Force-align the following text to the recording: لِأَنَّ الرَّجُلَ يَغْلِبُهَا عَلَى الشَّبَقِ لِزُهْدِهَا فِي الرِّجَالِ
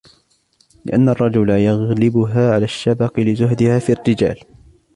لِأَنَّ 0.85 1.09
الرَّجُلَ 1.09 1.49
يَغْلِبُهَا 1.49 2.53
عَلَى 2.53 2.65
الشَّبَقِ 2.65 3.19
لِزُهْدِهَا 3.19 3.79
فِي 3.79 3.91
الرِّجَالِ 3.91 4.39